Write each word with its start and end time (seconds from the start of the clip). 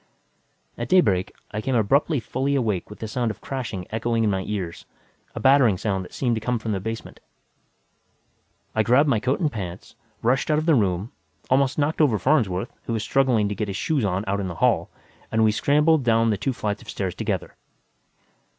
At 0.79 0.89
daybreak, 0.89 1.31
I 1.51 1.61
came 1.61 1.75
abruptly 1.75 2.19
fully 2.19 2.55
awake 2.55 2.89
with 2.89 2.97
the 2.97 3.07
sound 3.07 3.29
of 3.29 3.39
crashing 3.39 3.85
echoing 3.91 4.23
in 4.23 4.31
my 4.31 4.41
ears, 4.47 4.85
a 5.35 5.39
battering 5.39 5.77
sound 5.77 6.03
that 6.03 6.11
seemed 6.11 6.33
to 6.35 6.41
come 6.41 6.57
from 6.57 6.71
the 6.71 6.79
basement. 6.79 7.19
I 8.73 8.81
grabbed 8.81 9.07
my 9.07 9.19
coat 9.19 9.39
and 9.39 9.51
pants, 9.51 9.93
rushed 10.23 10.49
out 10.49 10.57
of 10.57 10.65
the 10.65 10.73
room, 10.73 11.11
almost 11.51 11.77
knocked 11.77 12.01
over 12.01 12.17
Farnsworth, 12.17 12.73
who 12.85 12.93
was 12.93 13.03
struggling 13.03 13.47
to 13.47 13.53
get 13.53 13.67
his 13.67 13.77
shoes 13.77 14.03
on 14.03 14.23
out 14.25 14.39
in 14.39 14.47
the 14.47 14.55
hall, 14.55 14.89
and 15.31 15.43
we 15.43 15.51
scrambled 15.51 16.03
down 16.03 16.31
the 16.31 16.35
two 16.37 16.51
flights 16.51 16.81
of 16.81 16.89
stairs 16.89 17.13
together. 17.13 17.55